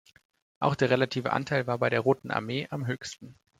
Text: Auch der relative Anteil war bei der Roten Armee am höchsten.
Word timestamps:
Auch 0.57 0.73
der 0.73 0.89
relative 0.89 1.31
Anteil 1.31 1.67
war 1.67 1.77
bei 1.77 1.91
der 1.91 1.99
Roten 1.99 2.31
Armee 2.31 2.67
am 2.71 2.87
höchsten. 2.87 3.35